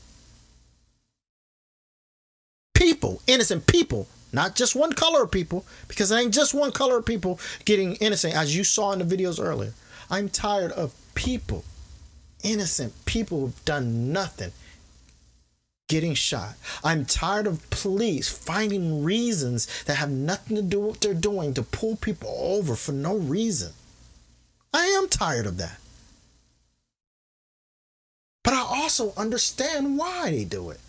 [2.73, 6.97] People, innocent people, not just one color of people, because it ain't just one color
[6.97, 9.71] of people getting innocent, as you saw in the videos earlier.
[10.11, 11.63] I'm tired of people,
[12.43, 14.51] innocent people who've done nothing,
[15.87, 16.55] getting shot.
[16.83, 21.53] I'm tired of police finding reasons that have nothing to do with what they're doing
[21.53, 23.73] to pull people over for no reason.
[24.73, 25.79] I am tired of that.
[28.43, 30.79] But I also understand why they do it.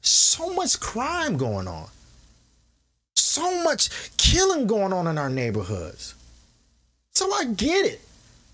[0.00, 1.88] So much crime going on.
[3.14, 6.14] So much killing going on in our neighborhoods.
[7.14, 8.05] So I get it.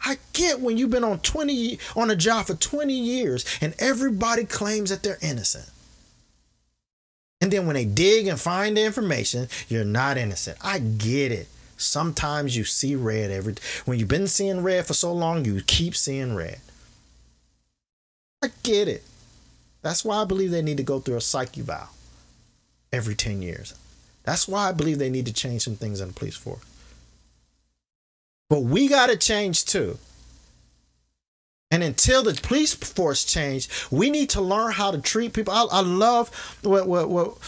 [0.04, 4.44] I get when you've been on 20 on a job for 20 years and everybody
[4.44, 5.70] claims that they're innocent.
[7.40, 10.58] And then when they dig and find the information, you're not innocent.
[10.62, 11.48] I get it.
[11.76, 15.96] Sometimes you see red every when you've been seeing red for so long, you keep
[15.96, 16.60] seeing red.
[18.42, 19.02] I get it.
[19.82, 21.88] That's why I believe they need to go through a psych eval
[22.92, 23.74] every 10 years.
[24.22, 26.62] That's why I believe they need to change some things in the police force.
[28.52, 29.96] But we got to change too.
[31.70, 35.54] And until the police force change, we need to learn how to treat people.
[35.54, 36.28] I, I love
[36.62, 37.38] what, what, what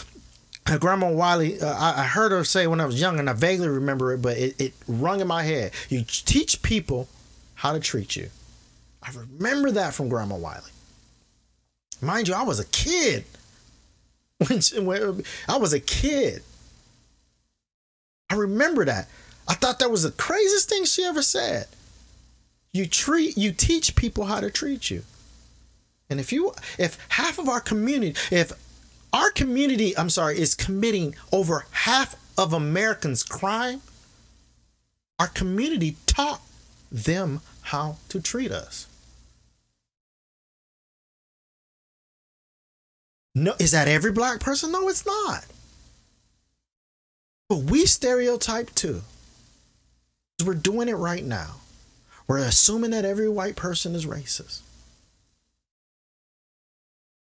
[0.79, 3.67] Grandma Wiley, uh, I, I, heard her say when I was young, and I vaguely
[3.67, 5.73] remember it, but it, it rung in my head.
[5.89, 7.07] You teach people
[7.53, 8.31] how to treat you.
[9.03, 10.71] I remember that from Grandma Wiley.
[12.01, 13.25] Mind you, I was a kid.
[14.47, 16.41] When, she, when I was a kid.
[18.31, 19.07] I remember that.
[19.47, 21.67] I thought that was the craziest thing she ever said.
[22.73, 25.03] You treat you teach people how to treat you.
[26.09, 28.51] And if you if half of our community, if
[29.13, 33.81] our community, I'm sorry, is committing over half of Americans' crime,
[35.19, 36.41] our community taught
[36.91, 38.87] them how to treat us.
[43.33, 44.71] No, is that every black person?
[44.71, 45.45] No, it's not.
[47.49, 49.01] But we stereotype too.
[50.43, 51.55] We're doing it right now.
[52.27, 54.61] We're assuming that every white person is racist.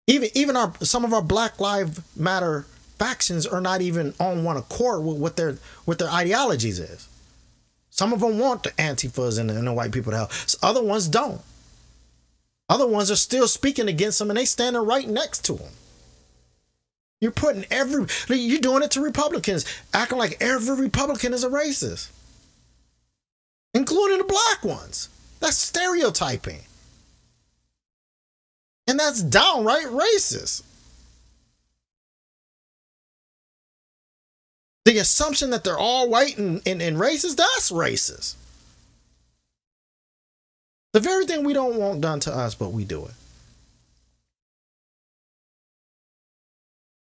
[0.08, 2.66] Even even our some of our Black Lives Matter
[2.98, 7.10] factions are not even on one accord with what their what their ideologies is.
[7.90, 10.32] Some of them want the antifas and the, and the white people to help.
[10.62, 11.42] Other ones don't.
[12.70, 15.72] Other ones are still speaking against them and they standing right next to them.
[17.22, 22.10] You're putting every you're doing it to Republicans, acting like every Republican is a racist.
[23.76, 25.10] Including the black ones.
[25.42, 26.62] That's stereotyping.
[28.88, 30.64] And that's downright racist.
[34.86, 38.36] The assumption that they're all white and, and, and racist, that's racist.
[40.94, 43.12] The very thing we don't want done to us, but we do it.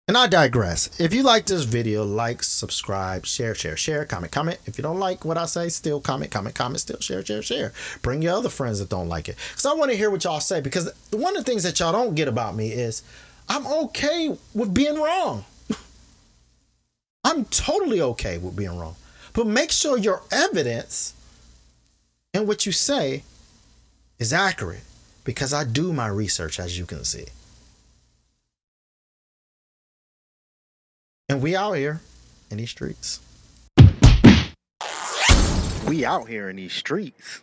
[0.07, 1.01] And I digress.
[1.01, 4.59] If you like this video, like, subscribe, share, share, share, comment, comment.
[4.67, 7.73] If you don't like what I say, still comment, comment, comment, still share, share, share.
[8.03, 9.37] Bring your other friends that don't like it.
[9.51, 10.61] Because I want to hear what y'all say.
[10.61, 13.03] Because one of the things that y'all don't get about me is
[13.49, 15.47] I'm okay with being wrong.
[17.25, 18.97] I'm totally okay with being wrong.
[19.33, 21.15] But make sure your evidence
[22.35, 23.23] and what you say
[24.19, 24.85] is accurate.
[25.25, 27.25] Because I do my research, as you can see.
[31.29, 32.03] And we out here
[32.51, 33.21] in these streets.
[35.87, 37.41] We out here in these streets.